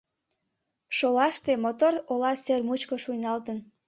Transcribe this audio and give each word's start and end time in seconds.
Шолаште 0.97 1.51
мотор 1.63 1.93
ола 2.11 2.33
сер 2.43 2.61
мучко 2.67 2.95
шуйналтын. 3.03 3.57